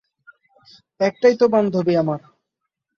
একটাই 0.99 1.35
তো 1.37 1.45
বান্ধবী 1.47 1.93
আমার। 1.95 2.19